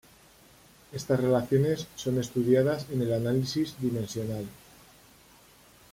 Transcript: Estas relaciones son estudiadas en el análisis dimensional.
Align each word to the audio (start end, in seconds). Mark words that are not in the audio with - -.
Estas 0.91 1.19
relaciones 1.19 1.85
son 1.95 2.17
estudiadas 2.17 2.87
en 2.91 3.03
el 3.03 3.13
análisis 3.13 3.75
dimensional. 3.79 4.47